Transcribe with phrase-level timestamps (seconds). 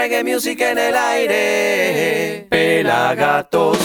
[0.00, 2.46] reggae music en el aire.
[2.48, 3.76] Pelagatos.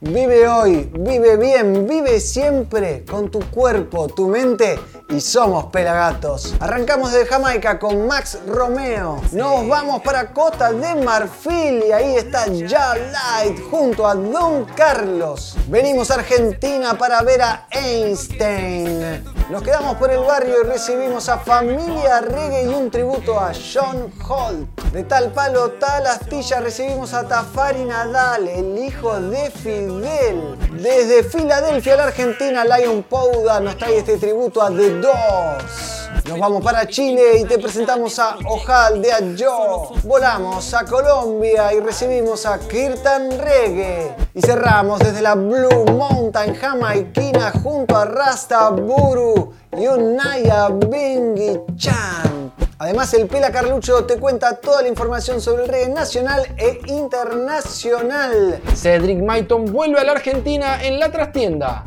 [0.00, 4.78] Vive hoy, vive bien, vive siempre con tu cuerpo, tu mente
[5.08, 6.54] y somos Pelagatos.
[6.60, 9.20] Arrancamos de Jamaica con Max Romeo.
[9.32, 15.56] Nos vamos para Costa de Marfil y ahí está Ya Light junto a Don Carlos.
[15.66, 19.39] Venimos a Argentina para ver a Einstein.
[19.50, 24.12] Nos quedamos por el barrio y recibimos a Familia Reggae y un tributo a John
[24.28, 24.80] Holt.
[24.92, 30.56] De tal palo, tal astilla recibimos a Tafari Nadal, el hijo de Fidel.
[30.80, 36.00] Desde Filadelfia, la Argentina, Lion Pouda nos trae este tributo a The Doors.
[36.28, 39.90] Nos vamos para Chile y te presentamos a Ojal de Ayo.
[40.04, 44.14] Volamos a Colombia y recibimos a Kirtan Reggae.
[44.34, 49.39] Y cerramos desde la Blue Mountain jamaiquina junto a Rasta Buru
[49.72, 52.49] y Unaya Bingi Chan.
[52.80, 58.58] Además, el Pela Carlucho te cuenta toda la información sobre el reggae nacional e internacional.
[58.74, 61.84] Cedric Maiton vuelve a la Argentina en la trastienda.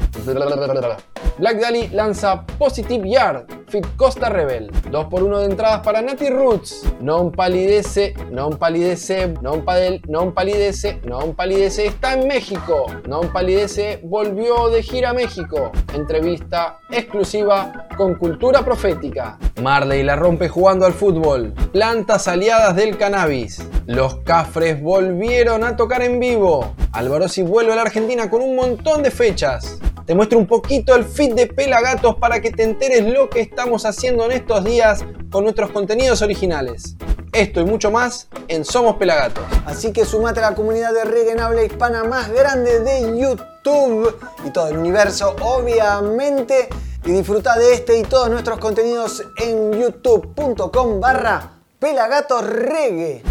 [1.40, 4.70] Black Dali lanza Positive Yard, Fit Costa Rebel.
[4.92, 6.84] 2 por 1 de entradas para Nati Roots.
[7.02, 11.88] Non palidece, non palidece, non padel, non palidece, non palidece.
[11.88, 12.86] Está en México.
[13.08, 15.72] Non palidece volvió de gira a México.
[15.96, 19.40] Entrevista exclusiva con Cultura Profética.
[19.60, 21.54] Marley la rompe jugando al fútbol.
[21.72, 23.62] Plantas aliadas del cannabis.
[23.86, 26.74] Los Cafres volvieron a tocar en vivo.
[26.92, 29.80] Alvarosi vuelve a la Argentina con un montón de fechas.
[30.06, 33.86] Te muestro un poquito el feed de Pelagatos para que te enteres lo que estamos
[33.86, 36.96] haciendo en estos días con nuestros contenidos originales.
[37.32, 39.44] Esto y mucho más en Somos Pelagatos.
[39.66, 44.16] Así que sumate a la comunidad de reggae en habla hispana más grande de YouTube
[44.46, 46.70] y todo el universo, obviamente.
[47.06, 53.24] Y disfruta de este y todos nuestros contenidos en youtube.com barra pelagatorreggae.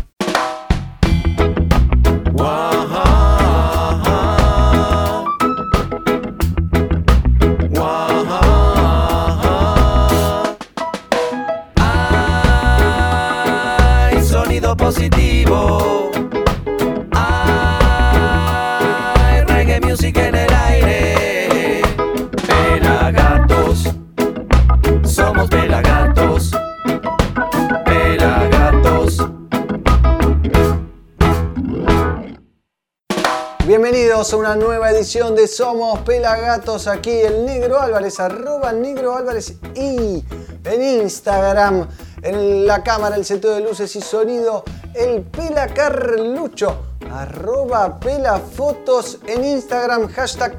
[34.42, 36.88] Una nueva edición de Somos Pelagatos.
[36.88, 40.25] Aquí el Negro Álvarez, arroba Negro Álvarez y
[40.64, 41.86] en Instagram,
[42.22, 44.64] en la cámara, el centro de luces y sonido,
[44.94, 46.76] el Pela Carlucho,
[47.12, 50.56] arroba Pelafotos en Instagram, hashtag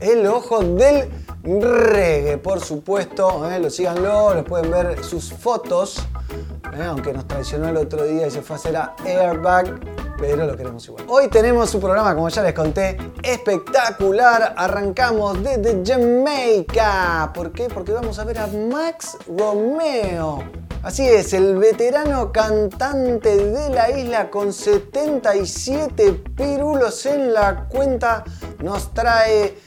[0.00, 1.08] el ojo del
[1.44, 3.48] reggae, por supuesto.
[3.48, 3.60] ¿eh?
[3.60, 6.04] Lo síganlo, les pueden ver sus fotos.
[6.76, 6.82] ¿eh?
[6.82, 8.76] Aunque nos traicionó el otro día y se fue a hacer
[9.06, 9.78] Airbag,
[10.18, 11.04] pero lo queremos igual.
[11.08, 14.54] Hoy tenemos un programa, como ya les conté, espectacular.
[14.56, 17.30] Arrancamos desde Jamaica.
[17.32, 17.68] ¿Por qué?
[17.68, 20.42] Porque vamos a ver a Max Romeo.
[20.82, 28.22] Así es, el veterano cantante de la isla con 77 pirulos en la cuenta
[28.62, 29.58] nos trae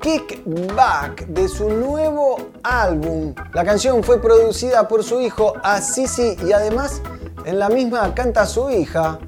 [0.00, 3.34] Kickback de su nuevo álbum.
[3.52, 7.02] La canción fue producida por su hijo Assisi y además
[7.44, 9.18] en la misma canta su hija,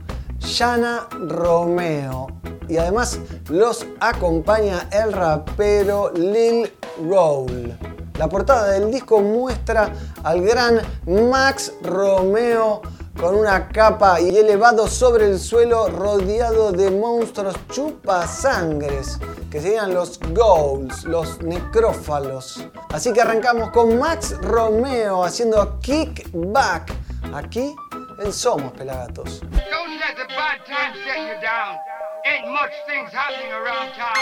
[0.45, 2.29] Shana Romeo.
[2.69, 6.73] Y además los acompaña el rapero Lil
[7.09, 7.77] Roll.
[8.19, 9.93] La portada del disco muestra
[10.23, 12.83] al gran Max Romeo
[13.19, 19.19] con una capa y elevado sobre el suelo rodeado de monstruos chupasangres,
[19.51, 22.67] que serían los ghouls, los necrófalos.
[22.91, 26.93] Así que arrancamos con Max Romeo haciendo kickback
[27.35, 27.75] aquí
[28.19, 29.41] en Somos Pelagatos.
[29.41, 31.79] Don't let the bad times get you down.
[32.25, 34.17] Ain't much things happening around town.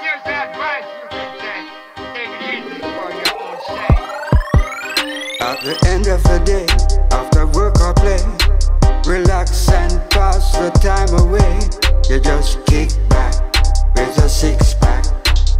[0.00, 1.68] Here's the advice you can take.
[2.14, 3.98] Take it easy for your own sake.
[5.40, 6.66] At the end of the day,
[7.12, 8.22] after work or play,
[9.06, 11.60] relax and pass the time away.
[12.08, 13.34] You just kick back
[13.96, 15.04] with a six pack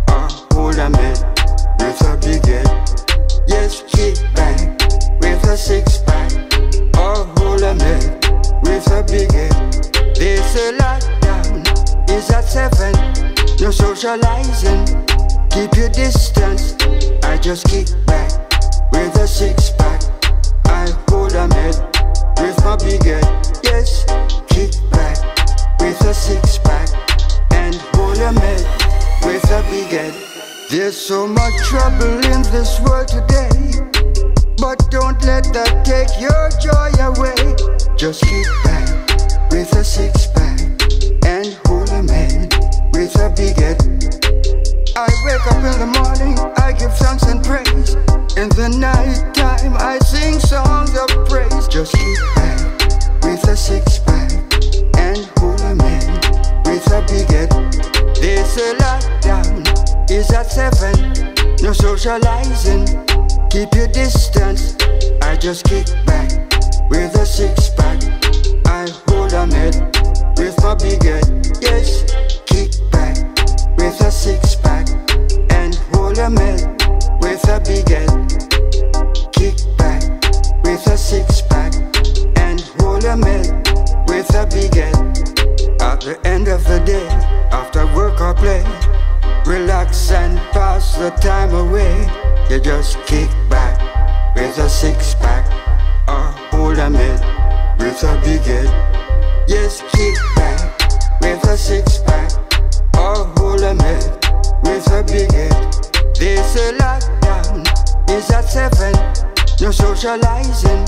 [0.08, 1.16] or hold a man
[1.78, 2.69] with a big head.
[3.46, 4.58] Yes, kick back
[5.20, 6.53] with a six pack
[7.65, 8.03] a man
[8.62, 9.53] with a big head.
[10.17, 11.65] They say lockdown
[12.11, 12.93] is at seven.
[13.61, 14.85] No socializing,
[15.50, 16.75] keep your distance.
[17.25, 18.31] I just kick back
[18.93, 20.03] with a six pack.
[20.67, 21.76] I hold a head
[22.41, 23.25] with my big head.
[23.65, 24.05] Yes,
[24.49, 25.17] kick back
[25.81, 26.88] with a six pack
[27.53, 28.62] and hold a head
[29.25, 30.15] with a big head.
[30.71, 33.49] There's so much trouble in this world today,
[34.58, 37.34] but don't let that take your joy away.
[37.96, 38.88] just kick back
[39.50, 40.60] with a six pack
[41.24, 42.48] and hold a man
[42.92, 43.78] with a big head.
[44.96, 47.94] I wake up in the morning, I give thanks and praise.
[48.36, 51.68] In the night time, I sing songs of praise.
[51.68, 52.58] Just kick back
[53.22, 54.32] with a six pack
[54.98, 56.06] and hold a man
[56.66, 57.50] with a big head.
[58.16, 63.03] They say lockdown is at seven, no socializing.
[63.54, 64.74] Keep your distance.
[65.22, 66.28] I just kick back
[66.90, 68.02] with a six pack.
[68.66, 69.76] I hold a med
[70.36, 71.22] with my big head.
[71.62, 72.02] Yes,
[72.46, 73.16] kick back
[73.78, 74.88] with a six pack
[75.52, 76.62] and hold a med
[77.22, 78.10] with a big head.
[79.30, 80.02] Kick back
[80.64, 81.74] with a six pack
[82.36, 83.46] and hold a med
[84.08, 84.96] with a big head.
[85.80, 87.06] At the end of the day,
[87.52, 88.64] after work or play,
[89.46, 92.33] relax and pass the time away.
[92.50, 93.81] You just kick back
[94.37, 95.46] with a six pack
[96.06, 97.19] or hold a med
[97.81, 98.69] with a big head.
[99.49, 100.61] Yes, kick back
[101.23, 102.31] with a six pack
[102.99, 104.05] or hold a med
[104.62, 105.52] with a big head.
[106.20, 107.64] They say lockdown
[108.11, 108.93] is at seven,
[109.61, 110.85] no socializing.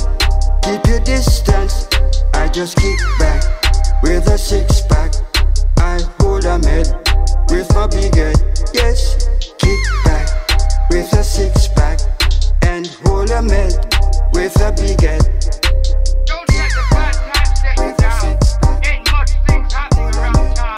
[0.62, 1.88] Keep your distance.
[2.34, 3.42] I just kick back
[4.02, 5.14] with a six pack.
[5.78, 6.86] I hold a med
[7.48, 8.36] with my big head.
[8.74, 9.26] Yes,
[9.58, 10.35] kick back
[10.90, 11.98] with a six pack
[12.62, 13.72] and hold a med
[14.32, 15.22] with a big head.
[16.26, 18.38] Don't let the bad times set you down.
[18.84, 20.76] Ain't much things happening around town.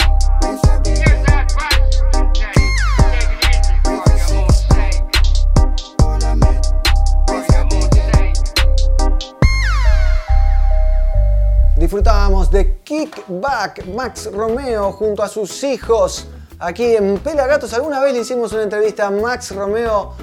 [0.85, 2.75] Here's the advice you can take.
[2.99, 5.05] Take it easy for your own sake.
[6.01, 6.65] Hold a med
[7.27, 8.37] For with a your big own head.
[8.37, 8.59] sake.
[11.77, 16.27] Disfrutábamos de Kickback Max Romeo junto a sus hijos
[16.59, 17.73] aquí en Pelagatos.
[17.75, 20.15] Alguna vez le hicimos una entrevista a Max Romeo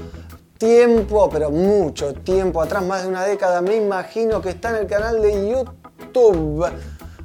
[0.57, 4.87] tiempo, pero mucho tiempo atrás, más de una década, me imagino que está en el
[4.87, 6.65] canal de YouTube.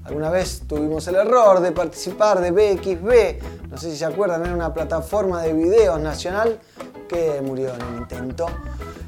[0.05, 4.55] Alguna vez tuvimos el error de participar de BXB, no sé si se acuerdan, era
[4.55, 6.59] una plataforma de videos nacional
[7.09, 8.47] que murió en el intento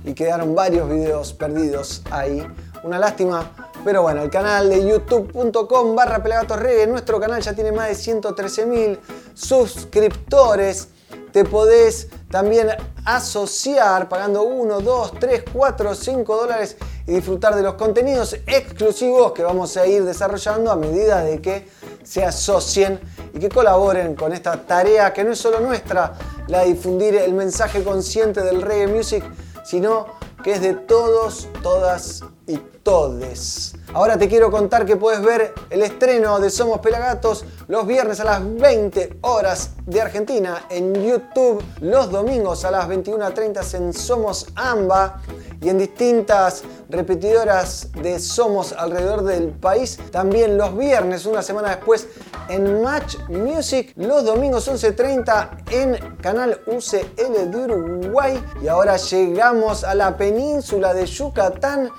[0.05, 2.47] y quedaron varios videos perdidos ahí.
[2.85, 7.73] Una lástima, pero bueno, el canal de youtube.com barra Pelagatos Reggae, nuestro canal ya tiene
[7.73, 9.00] más de 113 mil
[9.34, 10.88] suscriptores.
[11.32, 12.69] Te podés también
[13.05, 16.76] asociar pagando 1, 2, 3, 4, 5 dólares
[17.06, 21.69] y disfrutar de los contenidos exclusivos que vamos a ir desarrollando a medida de que
[22.05, 23.00] se asocien
[23.34, 26.12] y que colaboren con esta tarea que no es solo nuestra,
[26.49, 29.25] la de difundir el mensaje consciente del reggae music,
[29.64, 30.06] sino
[30.44, 33.75] que es de todos, todas y todes.
[33.94, 38.25] Ahora te quiero contar que puedes ver el estreno de Somos Pelagatos los viernes a
[38.25, 45.21] las 20 horas de Argentina en YouTube, los domingos a las 21.30 en Somos Amba
[45.61, 49.99] y en distintas repetidoras de Somos alrededor del país.
[50.11, 52.09] También los viernes, una semana después,
[52.49, 58.43] en Match Music, los domingos 11.30 en Canal UCL de Uruguay.
[58.61, 61.91] Y ahora llegamos a la península de Yucatán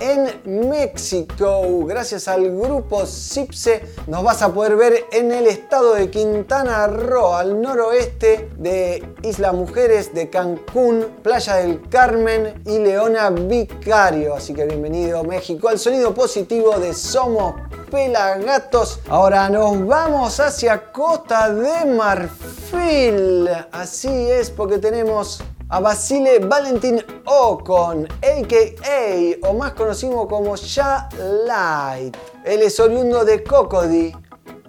[0.00, 1.84] en México.
[1.86, 7.34] Gracias al grupo Cipse nos vas a poder ver en el estado de Quintana Roo,
[7.34, 14.34] al noroeste de Isla Mujeres de Cancún, Playa del Carmen y Leona Vicario.
[14.34, 17.54] Así que bienvenido México al sonido positivo de Somos
[17.90, 19.00] Pelagatos.
[19.08, 23.48] Ahora nos vamos hacia Costa de Marfil.
[23.72, 29.48] Así es porque tenemos a Basile Valentin Ocon, a.k.a.
[29.48, 31.08] o más conocido como Ya
[31.46, 32.16] Light.
[32.44, 34.12] Él es oriundo de Cocody.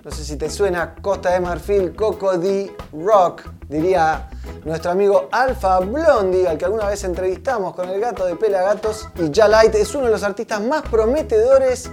[0.04, 4.30] No sé si te suena Costa de Marfil, Cocody Rock, diría
[4.64, 9.10] nuestro amigo Alpha Blondie, al que alguna vez entrevistamos con el gato de Pelagatos.
[9.16, 11.90] Y Ya Light es uno de los artistas más prometedores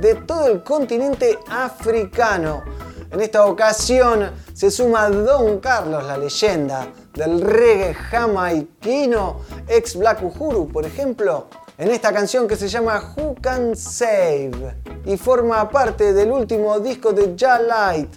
[0.00, 2.62] de todo el continente africano.
[3.12, 10.68] En esta ocasión se suma Don Carlos, la leyenda del reggae jamaiquino, ex Black Uhuru,
[10.72, 16.32] por ejemplo, en esta canción que se llama Who Can Save y forma parte del
[16.32, 18.08] último disco de Ja Light,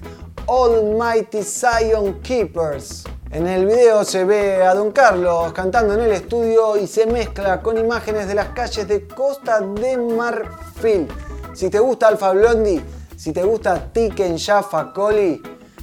[0.47, 3.03] Almighty Zion Keepers.
[3.31, 7.61] En el video se ve a Don Carlos cantando en el estudio y se mezcla
[7.61, 11.09] con imágenes de las calles de Costa de Marfil.
[11.53, 12.81] Si te gusta Alpha Blondie,
[13.25, 15.41] si te gusta Tiken Jaffa Coli,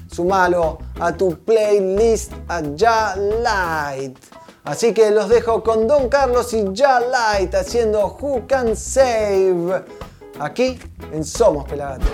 [0.08, 4.16] sumalo a tu playlist a Ya Light.
[4.62, 9.84] Así que los dejo con Don Carlos y Ya Light haciendo Who Can Save
[10.38, 10.78] aquí
[11.12, 12.08] en Somos Pelagatos.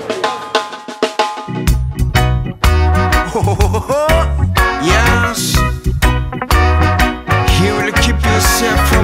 [8.01, 8.98] Keep you safe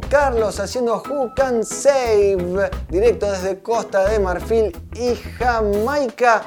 [0.00, 6.42] Carlos haciendo Who Can Save, directo desde Costa de Marfil y Jamaica.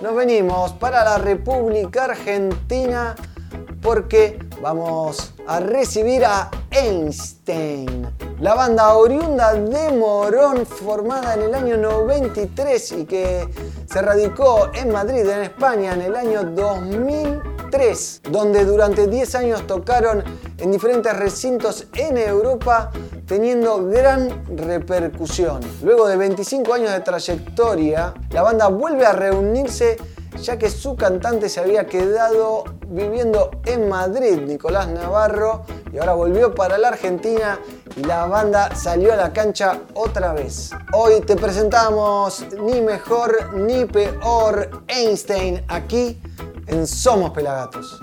[0.00, 3.14] Nos venimos para la República Argentina
[3.82, 8.08] porque vamos a recibir a Einstein.
[8.40, 13.48] La banda oriunda de Morón, formada en el año 93 y que
[13.86, 20.24] se radicó en Madrid, en España, en el año 2003, donde durante 10 años tocaron
[20.60, 22.90] en diferentes recintos en Europa,
[23.26, 25.60] teniendo gran repercusión.
[25.82, 29.96] Luego de 25 años de trayectoria, la banda vuelve a reunirse
[30.40, 36.54] ya que su cantante se había quedado viviendo en Madrid, Nicolás Navarro, y ahora volvió
[36.54, 37.58] para la Argentina
[37.96, 40.70] y la banda salió a la cancha otra vez.
[40.92, 46.20] Hoy te presentamos ni mejor ni peor Einstein aquí
[46.66, 48.00] en Somos Pelagatos.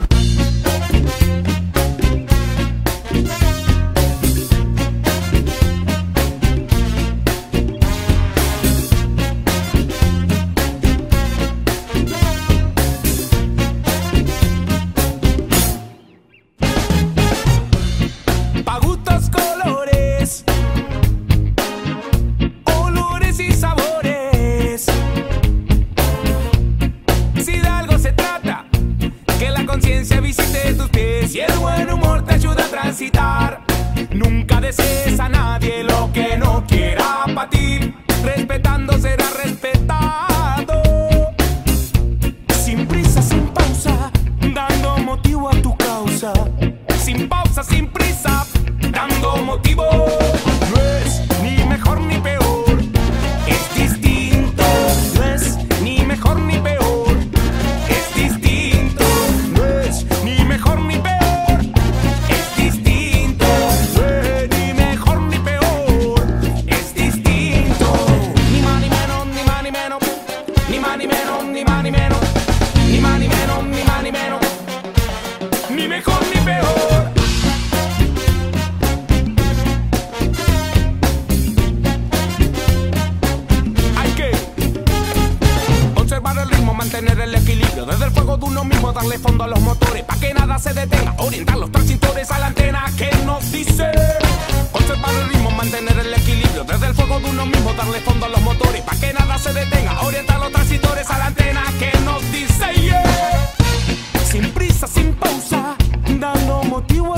[106.77, 107.16] Motivo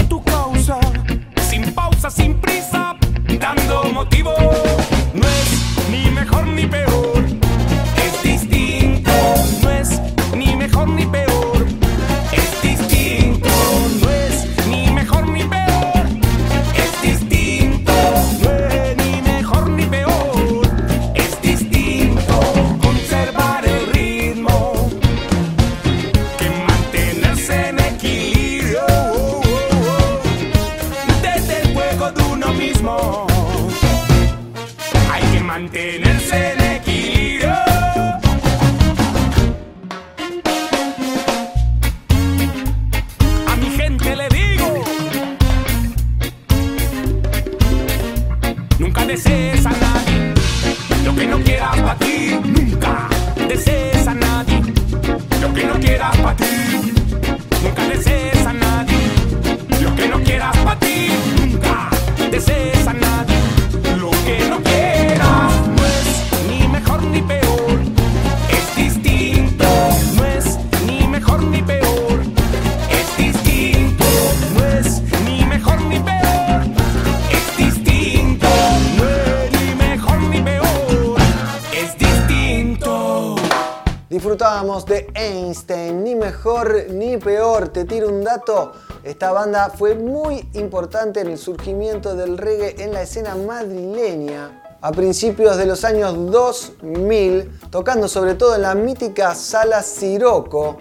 [87.72, 88.74] Te tiro un dato.
[89.04, 94.92] Esta banda fue muy importante en el surgimiento del reggae en la escena madrileña a
[94.92, 100.78] principios de los años 2000, tocando sobre todo en la mítica sala Siroco,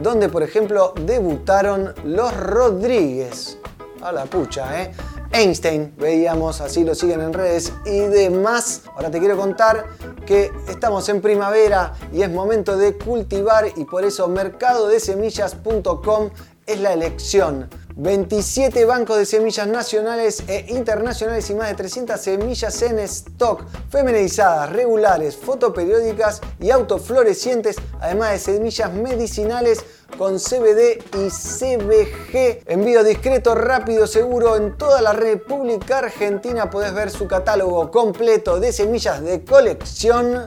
[0.00, 3.58] donde por ejemplo debutaron los Rodríguez.
[4.02, 4.92] A la pucha, ¿eh?
[5.32, 8.82] Einstein, veíamos, así lo siguen en redes y demás.
[8.94, 9.84] Ahora te quiero contar
[10.24, 16.30] que estamos en primavera y es momento de cultivar y por eso mercadodesemillas.com
[16.66, 17.68] es la elección.
[17.96, 24.72] 27 bancos de semillas nacionales e internacionales y más de 300 semillas en stock, feminizadas,
[24.72, 29.84] regulares, fotoperiódicas y autoflorecientes, además de semillas medicinales
[30.16, 32.62] con CBD y CBG.
[32.66, 36.70] Envío discreto, rápido, seguro en toda la República Argentina.
[36.70, 40.46] Podés ver su catálogo completo de semillas de colección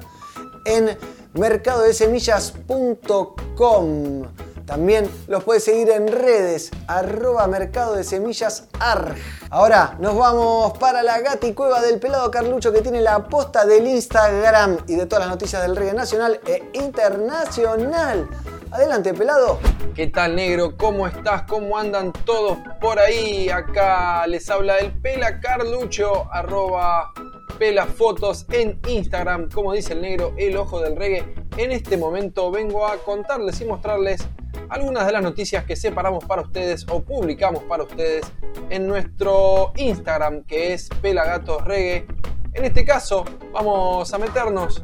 [0.66, 0.98] en
[1.34, 4.24] mercadodesemillas.com.
[4.68, 9.16] También los puedes seguir en redes, arroba mercado de semillas ARG.
[9.50, 13.88] Ahora nos vamos para la gati cueva del pelado Carlucho que tiene la posta del
[13.88, 18.28] Instagram y de todas las noticias del reggae nacional e internacional.
[18.70, 19.58] Adelante, pelado.
[19.96, 20.76] ¿Qué tal, negro?
[20.76, 21.44] ¿Cómo estás?
[21.44, 23.50] ¿Cómo andan todos por ahí?
[23.50, 27.14] Acá les habla el Pela Carlucho, arroba
[27.58, 31.34] Pelafotos en Instagram, como dice el negro, el ojo del reggae.
[31.58, 34.28] En este momento vengo a contarles y mostrarles
[34.70, 38.26] algunas de las noticias que separamos para ustedes o publicamos para ustedes
[38.70, 42.06] en nuestro Instagram, que es Pelagatos Reggae.
[42.54, 44.84] En este caso, vamos a meternos,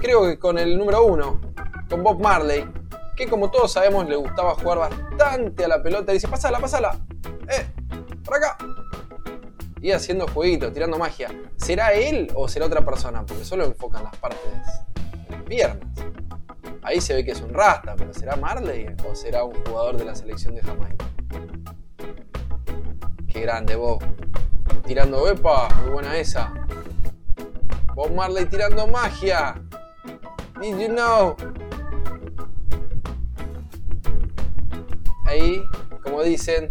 [0.00, 1.40] creo que con el número uno,
[1.88, 2.66] con Bob Marley,
[3.16, 6.12] que como todos sabemos le gustaba jugar bastante a la pelota.
[6.12, 6.98] Dice, pasala, pasala.
[7.48, 7.66] Eh,
[8.24, 8.56] por acá.
[9.80, 11.28] Y haciendo jueguitos, tirando magia.
[11.56, 13.24] ¿Será él o será otra persona?
[13.24, 15.88] Porque solo enfocan las partes de las piernas.
[16.82, 20.04] Ahí se ve que es un rasta, pero ¿será Marley o será un jugador de
[20.04, 21.06] la selección de Jamaica?
[23.28, 24.02] Qué grande Bob.
[24.86, 26.52] Tirando Epa, muy buena esa.
[27.94, 29.54] Bob Marley tirando magia.
[30.60, 31.36] Did you know?
[35.26, 35.62] Ahí,
[36.02, 36.70] como dicen,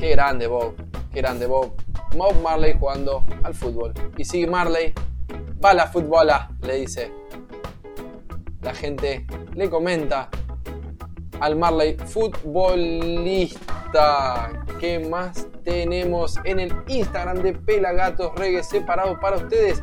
[0.00, 0.74] qué grande Bob,
[1.18, 1.72] grande Bob.
[2.16, 3.92] Bob Marley jugando al fútbol.
[4.16, 4.94] Y sigue Marley,
[5.62, 7.12] va la futbola, le dice.
[8.62, 10.30] La gente le comenta
[11.40, 13.58] al Marley futbolista.
[14.80, 19.82] ¿Qué más tenemos en el Instagram de Pelagatos Reggae separado para ustedes?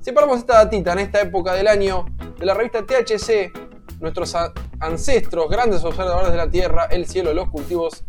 [0.00, 2.04] Separamos esta datita en esta época del año
[2.38, 3.50] de la revista THC.
[4.00, 4.36] Nuestros
[4.80, 8.04] ancestros, grandes observadores de la tierra, el cielo, los cultivos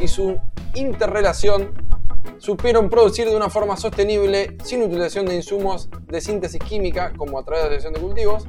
[0.00, 0.40] y su
[0.74, 1.89] interrelación
[2.38, 7.44] supieron producir de una forma sostenible, sin utilización de insumos de síntesis química, como a
[7.44, 8.46] través de la selección de cultivos,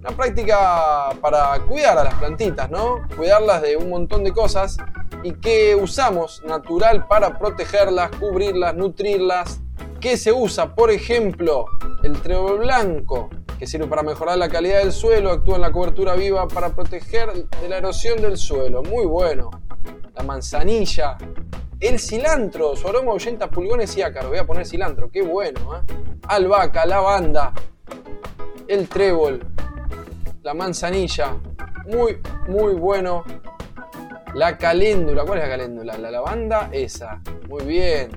[0.00, 3.06] una práctica para cuidar a las plantitas, ¿no?
[3.16, 4.78] Cuidarlas de un montón de cosas
[5.22, 9.60] y que usamos natural para protegerlas, cubrirlas, nutrirlas.
[10.00, 10.74] ¿Qué se usa?
[10.74, 11.66] Por ejemplo,
[12.02, 16.14] el trébol blanco, que sirve para mejorar la calidad del suelo, actúa en la cobertura
[16.14, 18.82] viva para proteger de la erosión del suelo.
[18.82, 19.50] Muy bueno.
[20.20, 21.16] La manzanilla,
[21.80, 24.28] el cilantro, su aroma ahuyenta pulgones y ácaros.
[24.28, 25.94] Voy a poner cilantro, qué bueno, ¿eh?
[26.28, 27.54] Albahaca, lavanda,
[28.68, 29.40] el trébol,
[30.42, 31.38] la manzanilla.
[31.86, 33.24] Muy, muy bueno.
[34.34, 35.96] La caléndula, ¿cuál es la caléndula?
[35.96, 37.22] La lavanda, esa.
[37.48, 38.10] Muy bien.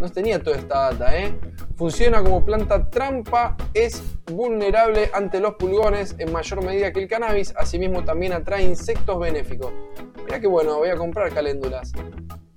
[0.00, 1.38] No tenía toda esta data, ¿eh?
[1.76, 7.54] Funciona como planta trampa, es vulnerable ante los pulgones en mayor medida que el cannabis,
[7.56, 9.72] asimismo también atrae insectos benéficos.
[10.24, 11.92] Mira que bueno, voy a comprar caléndulas.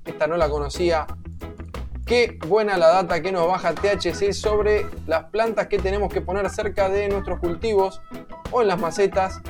[0.05, 1.07] Esta no la conocía.
[2.05, 6.49] Qué buena la data que nos baja THC sobre las plantas que tenemos que poner
[6.49, 8.01] cerca de nuestros cultivos
[8.51, 9.41] o en las macetas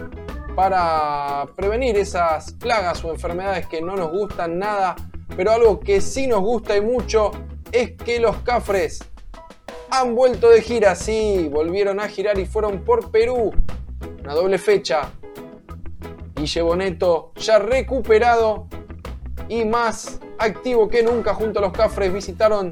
[0.55, 4.95] para prevenir esas plagas o enfermedades que no nos gustan nada,
[5.35, 7.31] pero algo que sí nos gusta y mucho
[7.73, 9.03] es que los cafres
[9.91, 13.51] han vuelto de gira, sí, volvieron a girar y fueron por Perú,
[14.21, 15.11] una doble fecha.
[16.45, 18.67] Guille Boneto ya recuperado
[19.49, 22.71] y más activo que nunca junto a los Cafres visitaron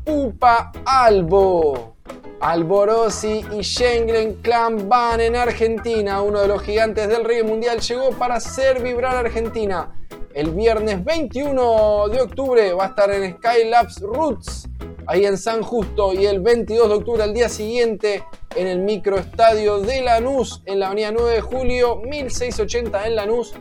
[0.08, 1.96] Upa Albo.
[2.40, 6.22] Alborosi y Schengen Clan van en Argentina.
[6.22, 9.92] Uno de los gigantes del reggae mundial llegó para hacer vibrar a Argentina.
[10.34, 14.70] El viernes 21 de octubre va a estar en Skylabs Roots,
[15.08, 16.14] ahí en San Justo.
[16.14, 18.24] Y el 22 de octubre, al día siguiente,
[18.56, 23.54] en el microestadio de Lanús, en la avenida 9 de julio, 1680 en Lanús.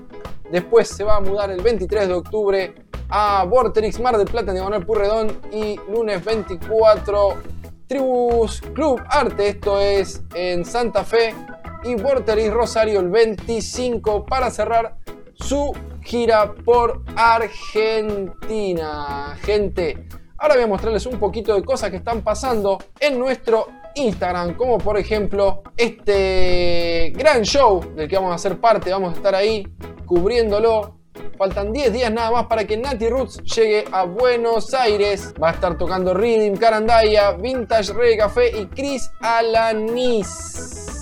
[0.51, 2.75] Después se va a mudar el 23 de octubre
[3.09, 5.41] a Vorterix Mar del Plata en Diagonal Purredón.
[5.53, 7.43] Y lunes 24
[7.87, 11.35] Tribus Club Arte, esto es en Santa Fe,
[11.85, 14.97] y Vorterix Rosario el 25 para cerrar
[15.35, 18.17] su gira por Argentina.
[19.43, 24.55] Gente, ahora voy a mostrarles un poquito de cosas que están pasando en nuestro Instagram,
[24.55, 29.35] como por ejemplo este gran show del que vamos a ser parte, vamos a estar
[29.35, 29.67] ahí
[30.05, 30.97] cubriéndolo
[31.39, 35.35] Faltan 10 días nada más para que Nati Roots llegue a Buenos Aires.
[35.43, 40.96] Va a estar tocando Rhythm, Carandaya, Vintage Reggae Café y Chris Alanis.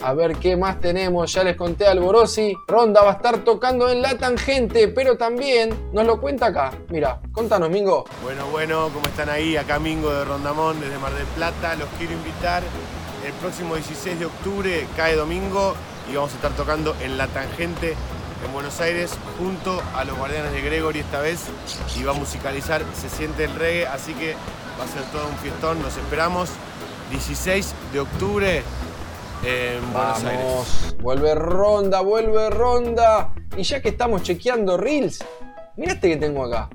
[0.00, 2.54] A ver qué más tenemos, ya les conté a Alborosi.
[2.68, 6.70] Ronda va a estar tocando en La Tangente, pero también nos lo cuenta acá.
[6.88, 8.04] Mira, contanos, Mingo.
[8.22, 9.56] Bueno, bueno, ¿cómo están ahí?
[9.56, 11.74] Acá Mingo de Rondamón, desde Mar del Plata.
[11.74, 12.62] Los quiero invitar
[13.26, 15.74] el próximo 16 de octubre, cae domingo,
[16.08, 17.96] y vamos a estar tocando en La Tangente
[18.44, 21.40] en Buenos Aires junto a los Guardianes de Gregory esta vez
[21.98, 24.34] y va a musicalizar Se siente el reggae, así que
[24.78, 26.50] va a ser todo un fiestón, nos esperamos
[27.10, 28.62] 16 de octubre
[29.44, 30.96] Aires.
[31.00, 33.32] Vuelve ronda, vuelve ronda.
[33.56, 35.24] Y ya que estamos chequeando reels,
[35.76, 36.68] mira este que tengo acá.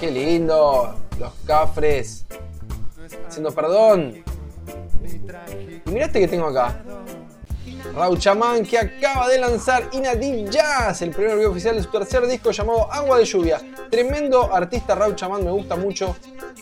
[0.00, 2.26] Qué lindo, los cafres.
[3.26, 4.22] Haciendo perdón.
[5.86, 6.82] Y mira este que tengo acá.
[7.94, 12.50] Rauchamán que acaba de lanzar Inadeep Jazz, el primer video oficial de su tercer disco
[12.50, 13.60] llamado Agua de Lluvia.
[13.90, 16.16] Tremendo artista Rauchamán, me gusta mucho.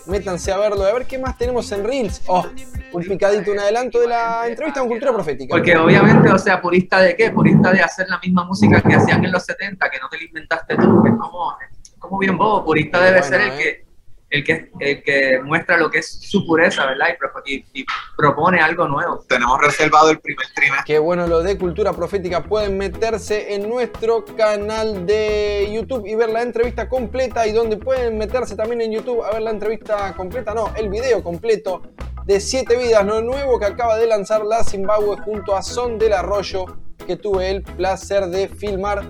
[0.06, 2.22] Métanse a verlo, a ver qué más tenemos en Reels.
[2.26, 2.44] Oh,
[2.92, 5.54] un picadito, un adelanto de la entrevista con Cultura Profética.
[5.54, 7.30] Porque obviamente, o sea, purista de qué?
[7.30, 10.24] Purista de hacer la misma música que hacían en los 70, que no te la
[10.24, 11.56] inventaste tú, que es como,
[11.98, 12.64] como bien bobo.
[12.64, 13.56] Purista debe ser el ¿eh?
[13.56, 13.89] que
[14.30, 17.08] el que, el que muestra lo que es su pureza, ¿verdad?
[17.44, 17.84] Y, y- y
[18.16, 19.24] propone algo nuevo.
[19.28, 20.84] Tenemos reservado el primer trimestre.
[20.86, 22.42] Qué bueno lo de Cultura Profética.
[22.44, 27.46] Pueden meterse en nuestro canal de YouTube y ver la entrevista completa.
[27.46, 31.22] Y donde pueden meterse también en YouTube a ver la entrevista completa, no, el video
[31.24, 31.82] completo
[32.24, 36.12] de 7 vidas, lo nuevo que acaba de lanzar la Zimbabue junto a Son del
[36.12, 36.66] Arroyo,
[37.06, 39.02] que tuve el placer de filmar.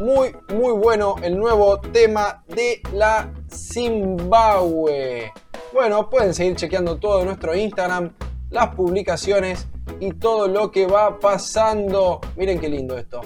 [0.00, 5.32] Muy, muy bueno el nuevo tema de la Zimbabue.
[5.72, 8.12] Bueno, pueden seguir chequeando todo nuestro Instagram,
[8.50, 9.68] las publicaciones
[10.00, 12.20] y todo lo que va pasando.
[12.36, 13.22] Miren qué lindo esto.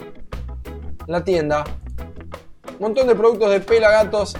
[1.07, 1.63] La tienda.
[2.79, 4.37] Montón de productos de pelagatos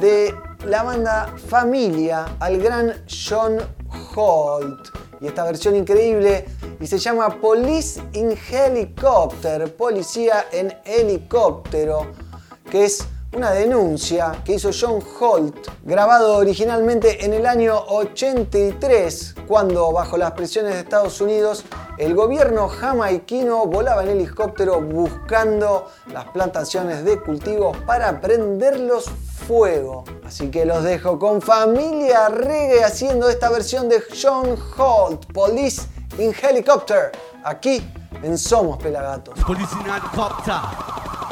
[0.00, 0.32] de
[0.64, 3.58] la banda Familia al gran John
[4.14, 4.90] Holt.
[5.22, 6.46] Y esta versión increíble
[6.80, 12.08] y se llama Police in Helicopter, policía en helicóptero,
[12.68, 19.90] que es una denuncia que hizo John Holt, grabado originalmente en el año 83, cuando
[19.92, 21.64] bajo las presiones de Estados Unidos
[21.98, 29.10] el gobierno jamaiquino volaba en helicóptero buscando las plantaciones de cultivos para prenderlos
[29.46, 30.04] fuego.
[30.24, 35.82] Así que los dejo con familia reggae haciendo esta versión de John Holt, Police
[36.18, 37.12] in Helicopter,
[37.44, 37.82] aquí
[38.22, 39.38] en Somos Pelagatos.
[39.44, 41.31] Police in helicopter.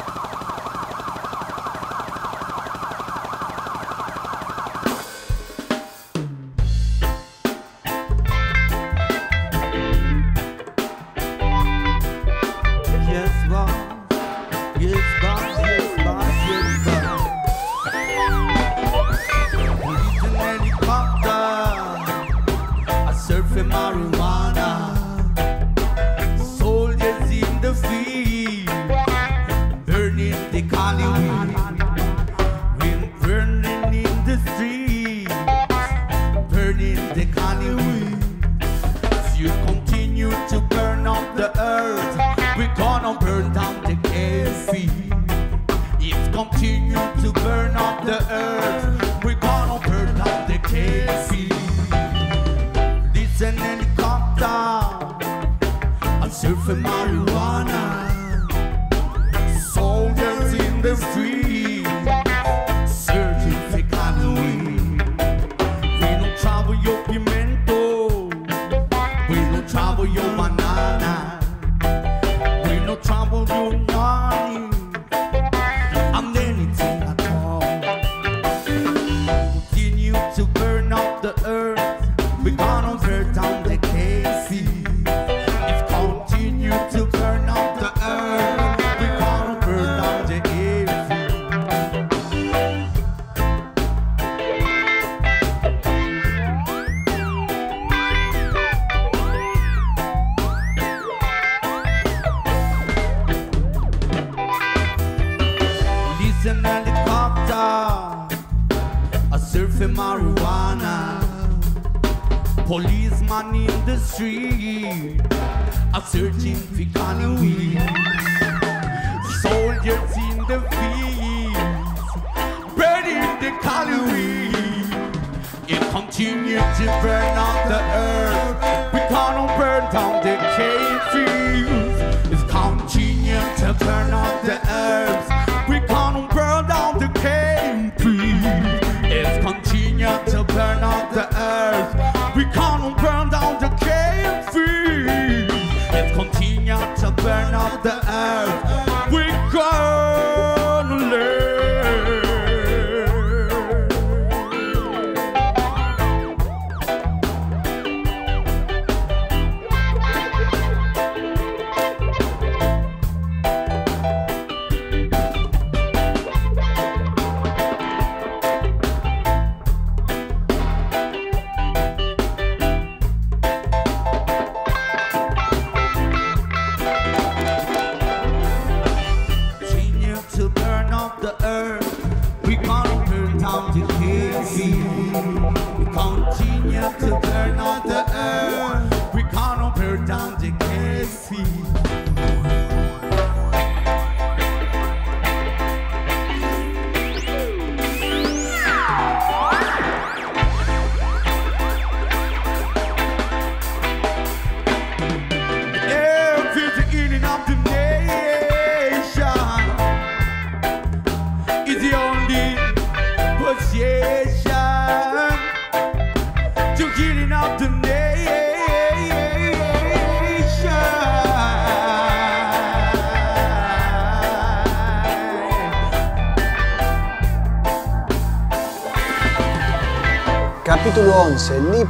[181.21, 181.80] The earth.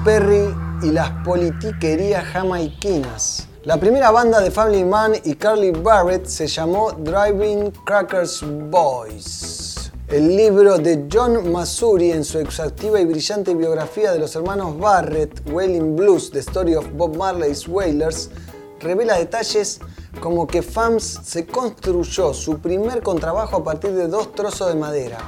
[0.04, 3.48] Perry y las politiquerías jamaiquinas.
[3.66, 9.92] La primera banda de Family Man y Carly Barrett se llamó Driving Crackers Boys.
[10.08, 15.48] El libro de John Masuri en su exhaustiva y brillante biografía de los hermanos Barrett,
[15.52, 18.32] Wailing Blues, The Story of Bob Marley's Wailers,
[18.80, 19.80] revela detalles
[20.20, 25.20] como que Fams se construyó su primer contrabajo a partir de dos trozos de madera,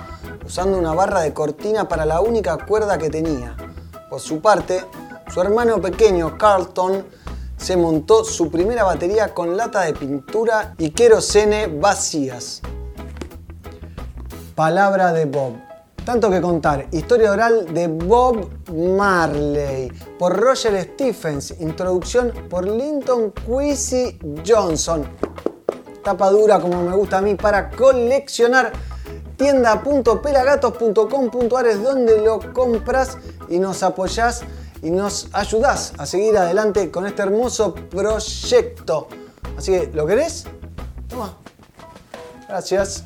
[0.44, 3.56] usando una barra de cortina para la única cuerda que tenía.
[4.14, 4.86] Por su parte,
[5.34, 7.04] su hermano pequeño Carlton
[7.58, 12.62] se montó su primera batería con lata de pintura y querosene vacías.
[14.54, 15.54] Palabra de Bob.
[16.06, 16.86] Tanto que contar.
[16.92, 19.92] Historia oral de Bob Marley.
[20.20, 21.60] Por Roger Stephens.
[21.60, 25.08] Introducción por Linton Quincy Johnson.
[26.04, 28.74] Tapa dura como me gusta a mí para coleccionar.
[29.38, 33.18] Tienda.pelagatos.com.ar es donde lo compras
[33.54, 34.42] y nos apoyás
[34.82, 39.08] y nos ayudás a seguir adelante con este hermoso proyecto.
[39.56, 40.46] Así que, ¿lo querés?
[41.08, 41.38] Toma.
[42.50, 43.04] Gracias.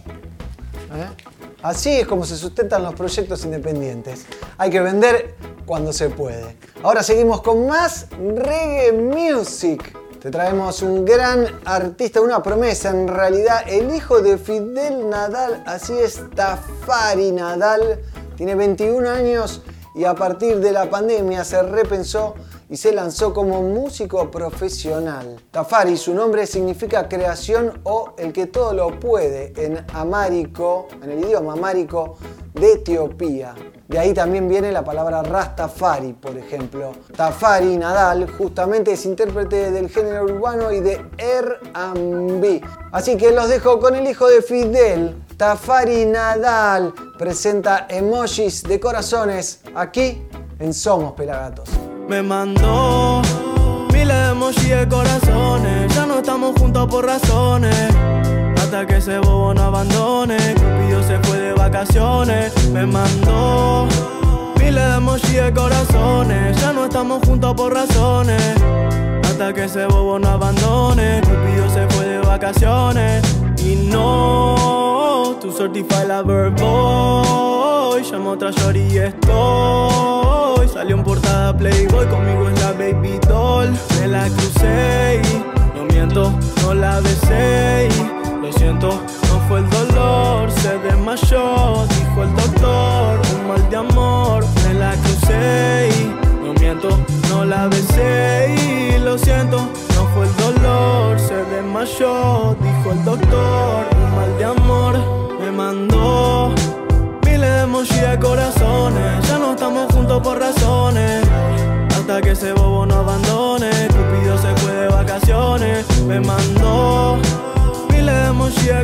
[0.94, 1.26] ¿Eh?
[1.62, 4.26] Así es como se sustentan los proyectos independientes.
[4.58, 6.56] Hay que vender cuando se puede.
[6.82, 9.98] Ahora seguimos con más reggae music.
[10.22, 15.94] Te traemos un gran artista, una promesa en realidad, el hijo de Fidel Nadal, así
[15.94, 18.00] es Tafari Nadal,
[18.36, 19.62] tiene 21 años
[19.98, 22.36] y a partir de la pandemia se repensó
[22.70, 25.42] y se lanzó como músico profesional.
[25.50, 31.20] Tafari, su nombre significa creación o el que todo lo puede en amárico, en el
[31.24, 32.18] idioma amárico
[32.54, 33.56] de Etiopía.
[33.88, 36.92] De ahí también viene la palabra Rastafari, por ejemplo.
[37.16, 42.62] Tafari Nadal justamente es intérprete del género urbano y de R&B.
[42.92, 46.94] Así que los dejo con el hijo de Fidel, Tafari Nadal.
[47.18, 50.22] Presenta emojis de corazones aquí
[50.60, 51.70] en Somos Pelagatos.
[52.10, 53.22] Me mandó
[53.94, 55.96] miles de emojis de corazones.
[55.96, 57.96] Ya no estamos juntos por razones.
[58.68, 60.36] Hasta que ese bobo no abandone.
[60.56, 62.52] Cupido se fue de vacaciones.
[62.72, 63.88] Me mandó
[64.60, 66.60] miles de emojis de corazones.
[66.60, 68.44] Ya no estamos juntos por razones.
[69.24, 71.22] Hasta que ese bobo no abandone.
[71.22, 73.24] Cupido se fue de vacaciones.
[73.64, 78.04] Y no, tu certified lover boy.
[78.12, 80.68] Llamo otra shorty y estoy.
[80.68, 83.70] Salió en portada Playboy, conmigo es la baby doll.
[84.02, 85.22] Me la crucé
[85.74, 88.17] no miento, no la besé.
[88.42, 88.90] Lo siento,
[89.30, 91.86] no fue el dolor, se desmayó.
[91.90, 94.46] Dijo el doctor, un mal de amor.
[94.66, 96.90] Me la crucé y no miento,
[97.30, 98.56] no la besé.
[98.56, 99.58] y Lo siento,
[99.96, 102.56] no fue el dolor, se desmayó.
[102.62, 104.96] Dijo el doctor, un mal de amor.
[105.40, 106.54] Me mandó
[107.26, 109.28] miles de emojis de corazones.
[109.28, 110.57] Ya no estamos juntos por razones.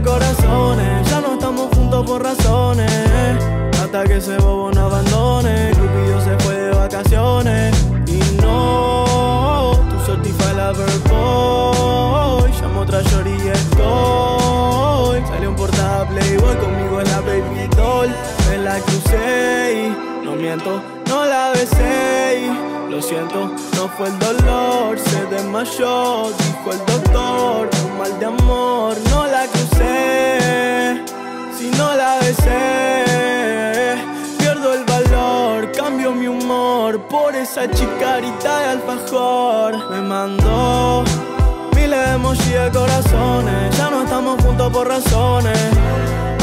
[0.03, 1.09] Corazones.
[1.09, 3.43] Ya no estamos juntos por razones.
[3.81, 5.71] Hasta que ese bobo no abandone.
[5.71, 7.75] Cupido se fue de vacaciones.
[8.07, 12.51] Y no, tu certified lover boy.
[12.61, 15.21] Llamo otra shorty y estoy.
[15.27, 18.09] Salió en portada Playboy, conmigo es la baby doll.
[18.49, 22.72] Me la crucé y no miento, no la besé.
[22.93, 26.29] Lo siento, no fue el dolor, se desmayó.
[26.29, 28.95] Dijo el doctor, un mal de amor.
[29.09, 31.03] No la crucé,
[31.57, 33.95] si no la besé.
[34.37, 39.89] Pierdo el valor, cambio mi humor por esa chicarita de alfajor.
[39.89, 41.03] Me mandó
[41.75, 43.75] miles de emojis de corazones.
[43.75, 45.57] Ya no estamos juntos por razones.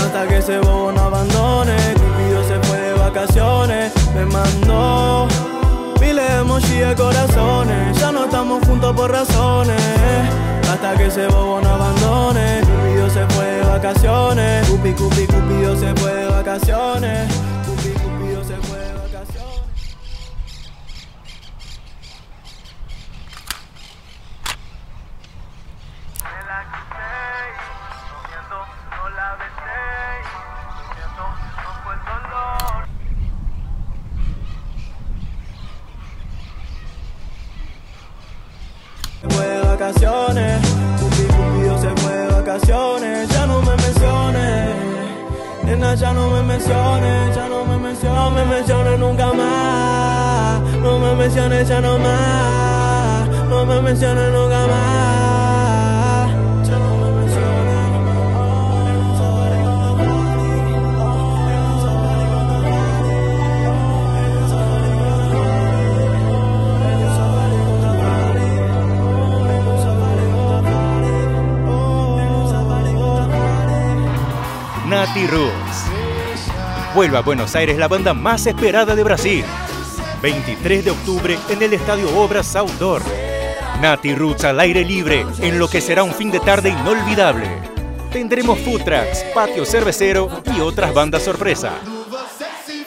[0.05, 1.77] Hasta que ese bobo no abandone.
[1.95, 3.93] Cupido se fue de vacaciones.
[4.17, 5.29] Me mandó
[6.41, 7.99] emojis de corazones.
[7.99, 9.81] Ya no estamos juntos por razones.
[10.71, 12.61] Hasta que ese bobo no abandone.
[12.61, 14.69] Cupido se fue de vacaciones.
[14.69, 17.50] Cupi, cupi, Cupido se fue de vacaciones.
[39.81, 40.61] Vacaciones,
[41.01, 44.77] Cupi Cupido se fue de vacaciones, ya no me menciones,
[45.65, 50.99] nena ya no me menciones, ya no me menciones, no me menciones nunca más, no
[50.99, 55.50] me menciones ya no más, no me menciones nunca más,
[75.11, 75.87] Nati Roots.
[76.95, 79.45] Vuelve a Buenos Aires la banda más esperada de Brasil.
[80.23, 83.03] 23 de octubre en el Estadio Obras Outdoor.
[83.81, 87.49] Nati Roots al aire libre en lo que será un fin de tarde inolvidable.
[88.13, 91.73] Tendremos food trucks, patio cervecero y otras bandas sorpresa.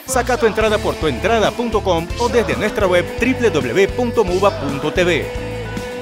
[0.06, 4.46] Saca tu entrada por tuentrada.com o desde nuestra web www.muba.tv.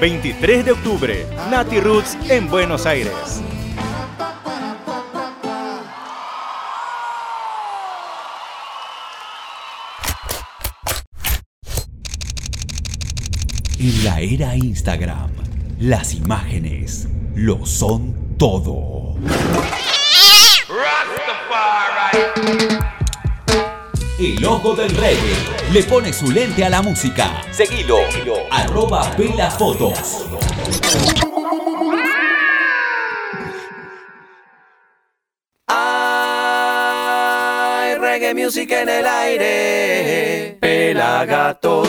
[0.00, 3.42] 23 de octubre, Nati Roots en Buenos Aires.
[14.22, 15.30] Era Instagram.
[15.80, 19.16] Las imágenes lo son todo.
[24.20, 25.34] El ojo del reggae
[25.72, 27.42] le pone su lente a la música.
[27.50, 27.98] Seguilo.
[28.50, 30.24] Arroba Pela Fotos.
[35.66, 35.96] Hay
[37.96, 40.58] reggae music en el aire.
[40.60, 41.88] Pelagatos.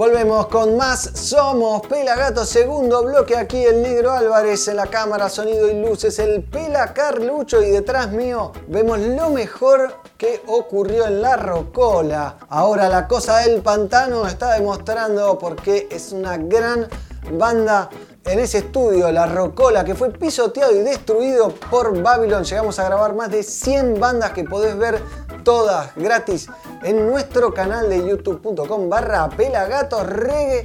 [0.00, 5.70] Volvemos con más Somos Pelagatos, segundo bloque aquí el Negro Álvarez en la cámara, sonido
[5.70, 11.36] y luces, el Pela Carlucho y detrás mío vemos lo mejor que ocurrió en la
[11.36, 12.38] Rocola.
[12.48, 16.88] Ahora la cosa del pantano está demostrando porque es una gran
[17.32, 17.90] banda
[18.30, 22.44] en ese estudio, La Rocola, que fue pisoteado y destruido por Babylon.
[22.44, 25.02] Llegamos a grabar más de 100 bandas que podés ver
[25.42, 26.46] todas gratis
[26.84, 30.62] en nuestro canal de youtube.com barra reggae.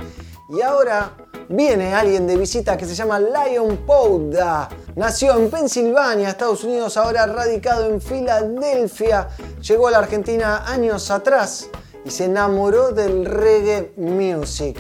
[0.50, 1.12] Y ahora
[1.50, 4.70] viene alguien de visita que se llama Lion Pouda.
[4.96, 9.30] Nació en Pensilvania, Estados Unidos, ahora radicado en Filadelfia.
[9.68, 11.68] Llegó a la Argentina años atrás
[12.06, 14.78] y se enamoró del reggae music.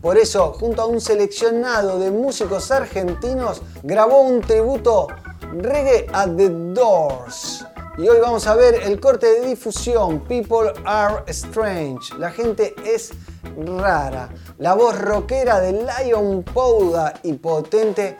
[0.00, 5.08] Por eso, junto a un seleccionado de músicos argentinos, grabó un tributo
[5.56, 7.66] reggae a The Doors.
[7.98, 12.14] Y hoy vamos a ver el corte de difusión People Are Strange.
[12.16, 13.10] La gente es
[13.56, 14.28] rara.
[14.58, 18.16] La voz rockera de Lion Pouda y potente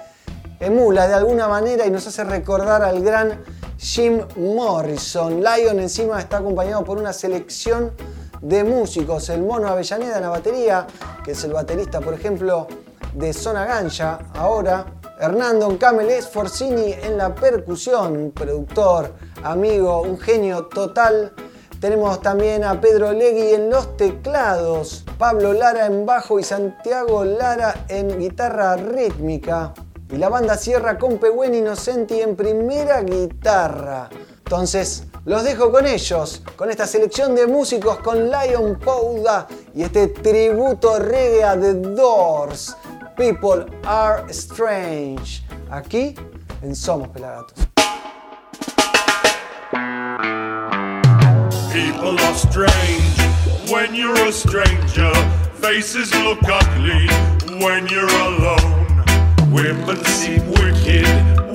[0.58, 3.44] emula de alguna manera y nos hace recordar al gran
[3.78, 5.44] Jim Morrison.
[5.44, 7.92] Lion encima está acompañado por una selección
[8.40, 9.28] de músicos.
[9.28, 10.86] El Mono Avellaneda en la batería,
[11.24, 12.66] que es el baterista, por ejemplo,
[13.14, 14.18] de Zona Ganja.
[14.34, 14.86] Ahora,
[15.20, 19.12] Hernando Camel Forcini en la percusión, productor,
[19.42, 21.32] amigo, un genio total.
[21.80, 27.84] Tenemos también a Pedro Legui en los teclados, Pablo Lara en bajo y Santiago Lara
[27.88, 29.74] en guitarra rítmica.
[30.10, 34.08] Y la banda cierra con Pehuen Innocenti en primera guitarra.
[34.38, 40.08] Entonces, los dejo con ellos, con esta selección de músicos con Lion Pouda y este
[40.08, 42.74] tributo reggae a The Doors.
[43.14, 45.42] People are strange.
[45.70, 46.14] Aquí
[46.62, 47.68] en Somos Pelagatos.
[51.70, 55.12] People are strange when you're a stranger.
[55.60, 57.06] Faces look ugly
[57.62, 59.04] when you're alone.
[59.52, 61.47] Women seem wicked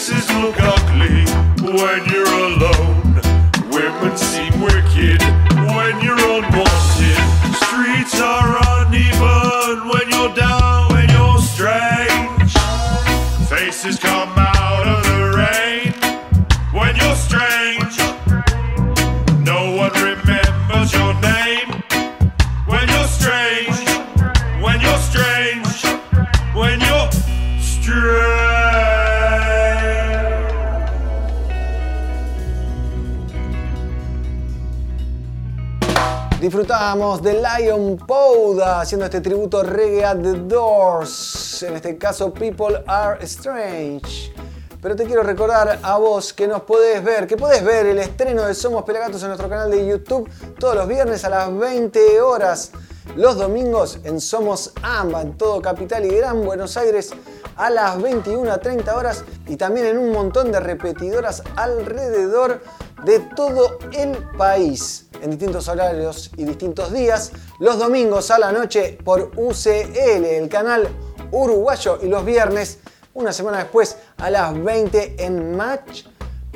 [0.00, 1.26] Faces look ugly
[1.60, 2.09] when
[37.70, 44.34] Powda haciendo este tributo reggae a The Doors, en este caso People Are Strange.
[44.82, 48.42] Pero te quiero recordar a vos que nos podés ver, que podés ver el estreno
[48.42, 52.72] de Somos Pelagatos en nuestro canal de YouTube todos los viernes a las 20 horas,
[53.16, 57.10] los domingos en Somos AMBA, en todo Capital y Gran Buenos Aires
[57.56, 62.62] a las 21 a 30 horas y también en un montón de repetidoras alrededor
[63.04, 68.98] de todo el país en distintos horarios y distintos días, los domingos a la noche
[69.04, 70.88] por UCL, el canal
[71.30, 72.78] uruguayo, y los viernes,
[73.14, 76.04] una semana después, a las 20 en Match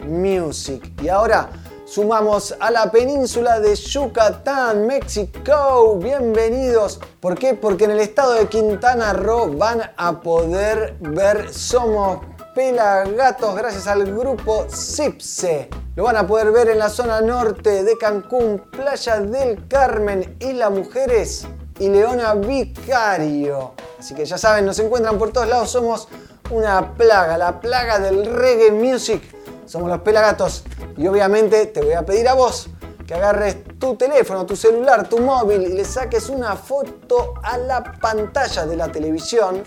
[0.07, 0.93] Music.
[1.03, 1.51] Y ahora
[1.95, 5.97] sumamos a la península de Yucatán, México.
[6.03, 6.99] Bienvenidos.
[7.21, 7.55] ¿Por qué?
[7.55, 12.19] Porque en el estado de Quintana Roo van a poder ver Somos
[12.53, 15.71] Pelagatos gracias al grupo Cipse.
[15.95, 20.71] Lo van a poder ver en la zona norte de Cancún, Playa del Carmen, Isla
[20.71, 21.47] Mujeres
[21.79, 23.75] y Leona Vicario.
[24.01, 26.09] Así que ya saben, nos encuentran por todos lados, somos
[26.51, 29.34] una plaga, la plaga del reggae music.
[29.75, 30.63] Somos los Pelagatos
[30.97, 32.69] y obviamente te voy a pedir a vos
[33.05, 37.83] que agarres tu teléfono, tu celular, tu móvil y le saques una foto a la
[37.83, 39.65] pantalla de la televisión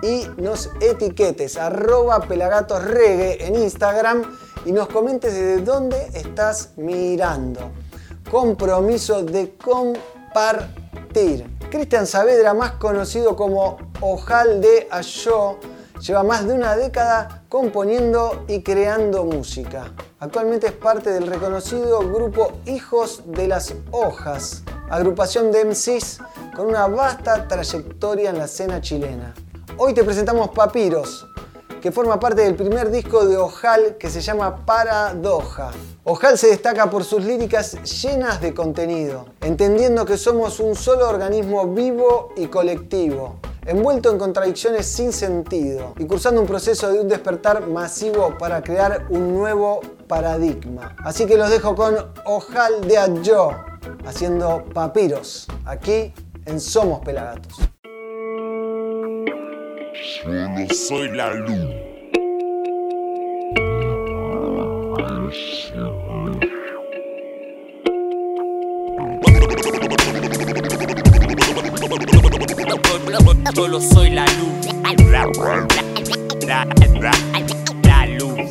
[0.00, 1.58] y nos etiquetes
[2.28, 4.22] pelagatosregue en Instagram
[4.64, 7.72] y nos comentes desde dónde estás mirando.
[8.30, 11.50] Compromiso de compartir.
[11.68, 15.58] Cristian Saavedra, más conocido como Ojal de Ayó,
[16.00, 19.92] lleva más de una década componiendo y creando música.
[20.18, 26.20] Actualmente es parte del reconocido grupo Hijos de las Hojas, agrupación de MCs
[26.56, 29.34] con una vasta trayectoria en la escena chilena.
[29.76, 31.26] Hoy te presentamos Papiros,
[31.80, 35.70] que forma parte del primer disco de Ojal que se llama Paradoja.
[36.04, 41.66] Ojal se destaca por sus líricas llenas de contenido, entendiendo que somos un solo organismo
[41.66, 47.66] vivo y colectivo, envuelto en contradicciones sin sentido y cursando un proceso de un despertar
[47.66, 50.96] masivo para crear un nuevo paradigma.
[51.04, 53.52] Así que los dejo con Ojal de Ayo,
[54.04, 56.12] haciendo papiros, aquí
[56.44, 57.58] en Somos Pelagatos.
[60.22, 61.74] Solo soy la luz.
[73.54, 74.66] Solo soy la luz.
[75.10, 75.24] La,
[76.46, 76.66] la,
[77.00, 77.12] la,
[77.82, 78.50] la luz.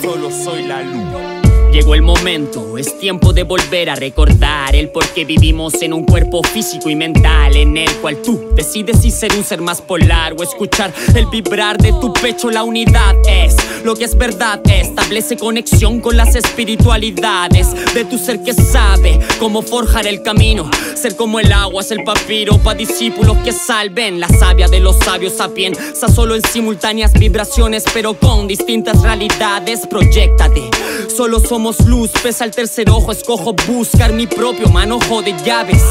[0.00, 1.43] Solo soy la luz.
[1.74, 6.04] Llegó el momento, es tiempo de volver a recordar el por qué vivimos en un
[6.04, 10.36] cuerpo físico y mental en el cual tú decides si ser un ser más polar
[10.38, 12.48] o escuchar el vibrar de tu pecho.
[12.52, 18.44] La unidad es lo que es verdad, establece conexión con las espiritualidades de tu ser
[18.44, 20.70] que sabe cómo forjar el camino.
[20.94, 24.96] Ser como el agua es el papiro para discípulos que salven la savia de los
[24.98, 29.88] sabios sapienza solo en simultáneas vibraciones, pero con distintas realidades.
[29.88, 30.70] Proyectate,
[31.14, 35.82] solo somos luz, pesa el tercer ojo, escojo buscar mi propio manojo de llaves.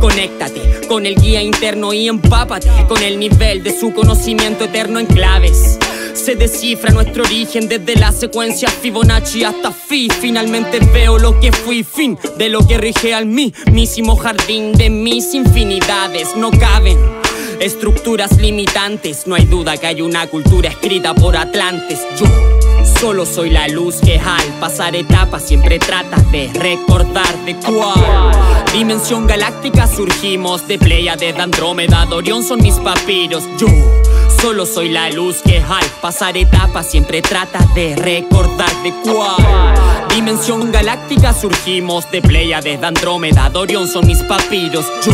[0.00, 5.06] Conéctate con el guía interno y empápate con el nivel de su conocimiento eterno en
[5.06, 5.78] claves.
[6.14, 10.08] Se descifra nuestro origen desde la secuencia Fibonacci hasta Fi.
[10.20, 15.32] Finalmente veo lo que fui, fin de lo que rige al mismísimo jardín de mis
[15.32, 16.36] infinidades.
[16.36, 16.98] No caben
[17.60, 19.28] estructuras limitantes.
[19.28, 22.00] No hay duda que hay una cultura escrita por atlantes.
[22.18, 22.26] Yo
[23.00, 28.30] solo soy la luz que al pasar etapas siempre trata de recordar de cuál
[28.74, 30.68] dimensión galáctica surgimos.
[30.68, 33.44] De Pleiades, de Andrómeda, de Orión son mis papiros.
[33.58, 33.68] Yo
[34.40, 39.74] Solo soy la luz que al pasar etapas siempre trata de recordar de cuál
[40.14, 42.10] dimensión galáctica surgimos.
[42.10, 44.84] De Pleiades, de Andrómeda, de Orión son mis papiros.
[45.02, 45.12] Yo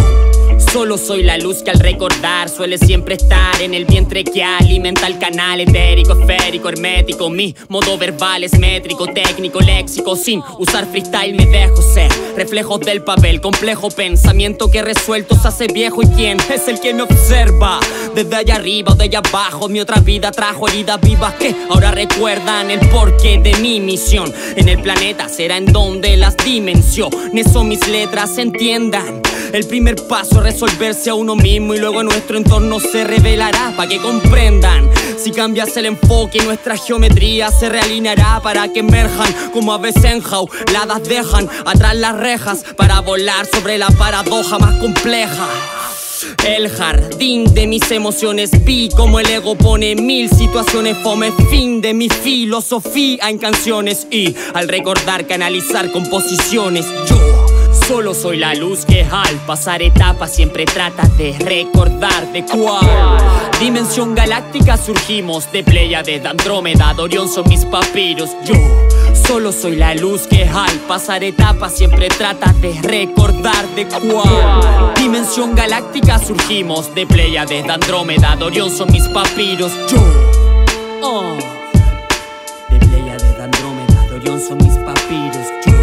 [0.76, 5.06] Solo soy la luz que al recordar suele siempre estar en el vientre que alimenta
[5.06, 7.30] el canal etérico, esférico, hermético.
[7.30, 10.16] Mi modo verbal es métrico, técnico, léxico.
[10.16, 15.66] Sin usar freestyle me dejo ser reflejos del papel, complejo pensamiento que resuelto se hace
[15.66, 16.02] viejo.
[16.02, 17.80] ¿Y quién es el que me observa?
[18.14, 21.90] Desde allá arriba o de allá abajo, mi otra vida trajo heridas vivas que ahora
[21.90, 24.30] recuerdan el porqué de mi misión.
[24.56, 29.22] En el planeta será en donde las dimensiones o mis letras entiendan.
[29.52, 33.88] El primer paso es resolverse a uno mismo y luego nuestro entorno se revelará para
[33.88, 34.88] que comprendan.
[35.18, 41.48] Si cambias el enfoque, nuestra geometría se realineará para que emerjan como aves enjauladas dejan
[41.64, 45.48] atrás las rejas para volar sobre la paradoja más compleja.
[46.46, 51.92] El jardín de mis emociones vi como el ego pone mil situaciones fome fin de
[51.92, 57.35] mi filosofía en canciones y al recordar canalizar composiciones yo
[57.86, 62.84] Solo soy la luz que al pasar etapas siempre trata de recordar de cuál
[63.60, 65.52] dimensión galáctica surgimos.
[65.52, 68.30] De Pleiades, de Andrómeda, de son mis papiros.
[68.44, 68.54] Yo
[69.14, 75.54] solo soy la luz que al pasar etapas siempre trata de recordar de cuál dimensión
[75.54, 76.92] galáctica surgimos.
[76.92, 79.70] De Pleiades, de Andrómeda, de son mis papiros.
[79.88, 80.02] Yo.
[81.02, 81.36] Oh.
[82.68, 85.46] De Pleiades, de Andrómeda, de son mis papiros.
[85.64, 85.75] Yo.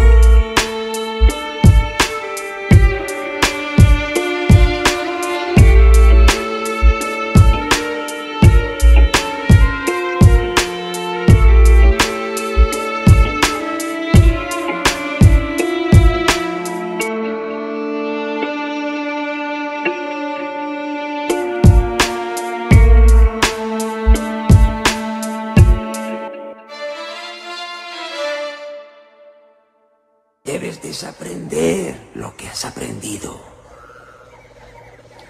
[30.94, 33.36] Debes desaprender lo que has aprendido.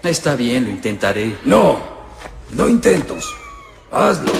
[0.03, 1.39] Está bien, lo intentaré.
[1.43, 1.79] No,
[2.51, 3.33] no intentos.
[3.91, 4.31] Hazlo.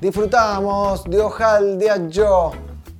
[0.00, 2.52] Disfrutamos de Ojal de Ayo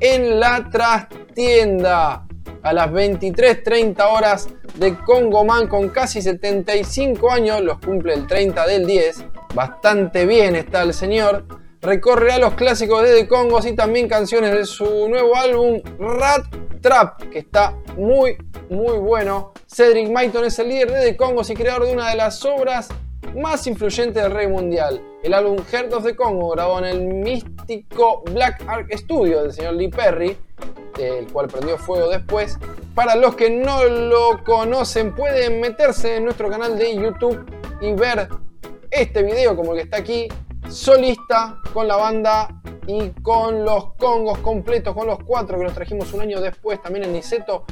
[0.00, 2.27] en la trastienda
[2.62, 8.66] a las 23.30 horas de Congo Man con casi 75 años, los cumple el 30
[8.66, 9.24] del 10,
[9.54, 11.46] bastante bien está el señor,
[11.80, 16.46] recorrerá los clásicos de The Congos y también canciones de su nuevo álbum Rat
[16.80, 18.36] Trap, que está muy,
[18.70, 19.52] muy bueno.
[19.66, 22.88] Cedric Maiton es el líder de The Congos y creador de una de las obras
[23.36, 25.02] más influyentes del rey mundial.
[25.22, 29.74] El álbum Heart of the Congo, grabado en el místico Black Ark Studio del señor
[29.74, 30.36] Lee Perry,
[30.98, 32.58] el cual prendió fuego después.
[32.94, 37.44] Para los que no lo conocen, pueden meterse en nuestro canal de YouTube
[37.80, 38.28] y ver
[38.90, 40.28] este video como el que está aquí,
[40.68, 46.12] solista con la banda y con los congos completos, con los cuatro que nos trajimos
[46.12, 47.64] un año después también en Niceto.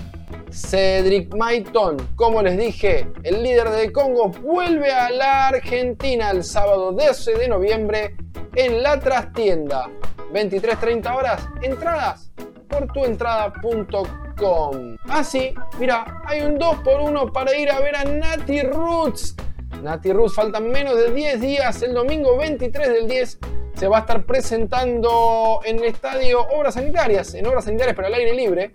[0.51, 6.93] Cedric Maiton, como les dije, el líder de Congo, vuelve a la Argentina el sábado
[6.93, 8.17] 12 de noviembre
[8.55, 9.91] en la trastienda.
[10.33, 12.31] 23.30 horas, entradas
[12.69, 14.97] por tuentrada.com.
[15.09, 19.37] Así, mira, hay un 2x1 para ir a ver a Nati Roots.
[19.83, 21.83] Nati Roots, faltan menos de 10 días.
[21.83, 23.39] El domingo 23 del 10
[23.75, 28.15] se va a estar presentando en el estadio Obras Sanitarias, en Obras Sanitarias pero al
[28.15, 28.73] aire libre,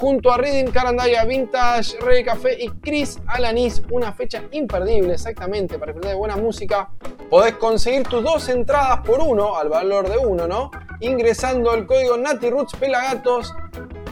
[0.00, 3.82] junto a Reading Carandaya, Vintage, Reggae Café y Chris Alanis.
[3.90, 6.90] Una fecha imperdible, exactamente, para disfrutar de buena música.
[7.28, 10.70] Podés conseguir tus dos entradas por uno, al valor de uno, ¿no?
[11.00, 13.54] Ingresando el código NatiRoots Pelagatos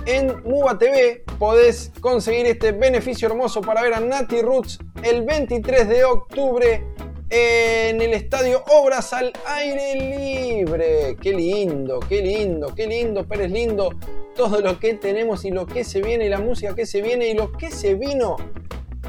[0.05, 5.87] en Muba TV podés conseguir este beneficio hermoso para ver a Nati Roots el 23
[5.87, 6.87] de octubre
[7.31, 11.17] en el estadio Obras al aire libre.
[11.21, 13.91] Qué lindo, qué lindo, qué lindo, Pérez lindo.
[14.35, 17.35] Todo lo que tenemos y lo que se viene, la música que se viene y
[17.35, 18.37] lo que se vino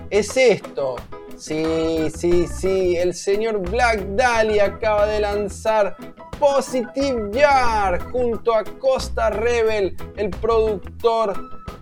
[0.10, 0.96] es esto.
[1.38, 5.96] Sí, sí, sí, el señor Black Dahlia acaba de lanzar
[6.38, 11.34] Positive Yard junto a Costa Rebel, el productor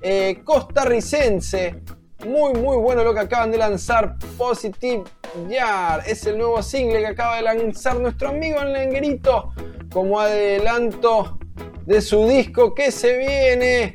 [0.01, 1.81] eh, costarricense.
[2.26, 5.03] Muy, muy bueno lo que acaban de lanzar Positive
[5.47, 6.07] Yard.
[6.07, 9.53] Es el nuevo single que acaba de lanzar nuestro amigo el Lenguerito
[9.91, 11.38] como adelanto
[11.86, 13.93] de su disco que se viene,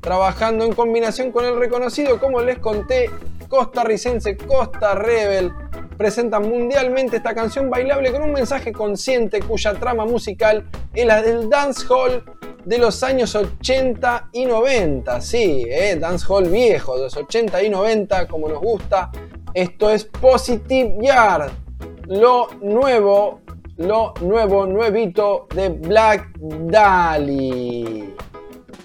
[0.00, 3.10] trabajando en combinación con el reconocido, como les conté,
[3.48, 5.52] costarricense Costa Rebel.
[6.00, 11.50] Presentan mundialmente esta canción bailable con un mensaje consciente cuya trama musical es la del
[11.50, 12.24] dancehall
[12.64, 15.20] de los años 80 y 90.
[15.20, 19.10] Sí, eh, dancehall viejo, de los 80 y 90, como nos gusta.
[19.52, 21.50] Esto es Positive Yard,
[22.06, 23.42] lo nuevo,
[23.76, 28.14] lo nuevo, nuevito de Black Dali.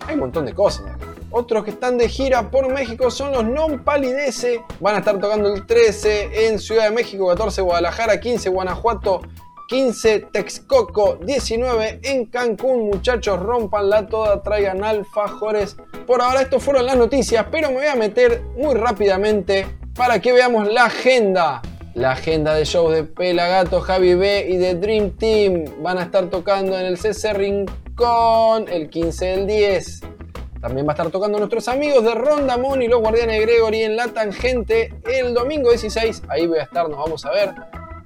[0.05, 0.91] Hay un montón de cosas.
[1.37, 4.63] Otros que están de gira por México son los Non Palidece.
[4.79, 9.19] Van a estar tocando el 13 en Ciudad de México, 14 Guadalajara, 15 Guanajuato,
[9.67, 12.85] 15 Texcoco, 19 en Cancún.
[12.85, 15.75] Muchachos, rompanla toda, traigan alfajores.
[16.07, 20.31] Por ahora, estos fueron las noticias, pero me voy a meter muy rápidamente para que
[20.31, 21.61] veamos la agenda.
[21.95, 26.29] La agenda de shows de Pelagato, Javi B y de Dream Team van a estar
[26.29, 30.14] tocando en el CC Rincón el 15 del 10.
[30.61, 34.07] También va a estar tocando nuestros amigos de Rondamón y los Guardianes Gregory en La
[34.07, 36.23] Tangente el domingo 16.
[36.27, 37.53] Ahí voy a estar, nos vamos a ver.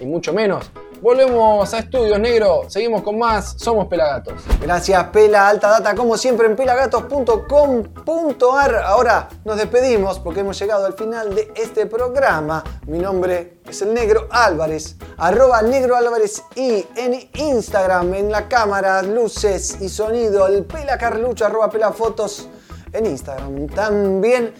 [0.00, 0.70] y mucho menos,
[1.04, 4.42] Volvemos a Estudios Negro, seguimos con más, somos Pelagatos.
[4.58, 8.76] Gracias Pela, alta data como siempre en pelagatos.com.ar.
[8.76, 12.64] Ahora nos despedimos porque hemos llegado al final de este programa.
[12.86, 19.02] Mi nombre es el Negro Álvarez, arroba Negro Álvarez y en Instagram, en la cámara,
[19.02, 22.48] luces y sonido, el Pela Carlucho, arroba Pela Fotos
[22.94, 24.54] en Instagram también.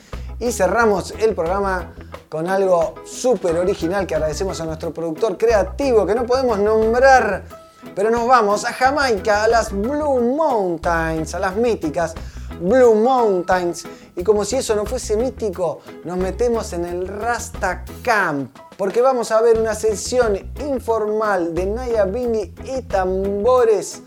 [0.45, 1.95] Y cerramos el programa
[2.29, 7.45] con algo súper original que agradecemos a nuestro productor creativo que no podemos nombrar,
[7.95, 12.13] pero nos vamos a Jamaica, a las Blue Mountains, a las míticas
[12.61, 13.87] Blue Mountains.
[14.17, 19.31] Y como si eso no fuese mítico, nos metemos en el Rasta Camp, porque vamos
[19.31, 24.03] a ver una sesión informal de Naya Bindi y tambores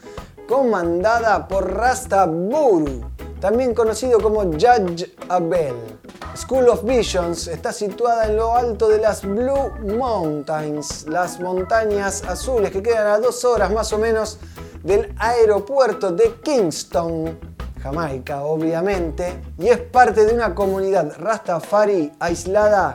[0.47, 3.09] comandada por Rasta Buru,
[3.41, 5.97] también conocido como Judge Abel.
[6.37, 12.69] School of Visions está situada en lo alto de las Blue Mountains, las montañas azules
[12.69, 14.37] que quedan a dos horas más o menos
[14.83, 17.39] del aeropuerto de Kingston,
[17.81, 22.93] Jamaica obviamente, y es parte de una comunidad Rastafari aislada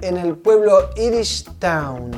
[0.00, 2.12] en el pueblo Irish Town.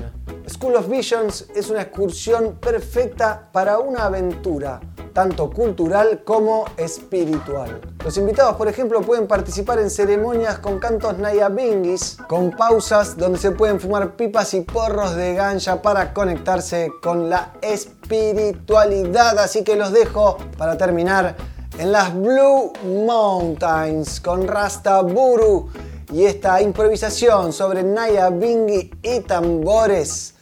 [0.46, 7.80] School of Visions es una excursión perfecta para una aventura tanto cultural como espiritual.
[8.04, 13.50] Los invitados, por ejemplo, pueden participar en ceremonias con cantos nayabingis, con pausas donde se
[13.50, 19.38] pueden fumar pipas y porros de ganja para conectarse con la espiritualidad.
[19.38, 21.36] Así que los dejo para terminar
[21.78, 25.68] en las Blue Mountains con Rasta Buru
[26.12, 30.34] y esta improvisación sobre Naya Bingi y tambores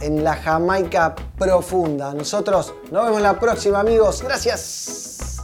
[0.00, 2.12] en la Jamaica profunda.
[2.14, 4.22] Nosotros nos vemos la próxima, amigos.
[4.22, 5.38] Gracias.